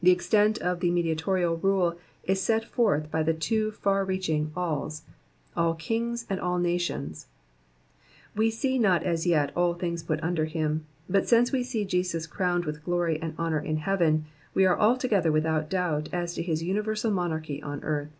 [0.00, 5.02] The extent of the mediatorial mle is set forth by the two far reaching alls,
[5.54, 7.26] all kings and all nations:
[8.34, 12.26] we see not as yet all things put under him, but since we see Jesus
[12.26, 16.62] crowned with glory and honour in heaven, we are altogether without doubt as to his
[16.62, 18.12] univeisal monarchy on earth.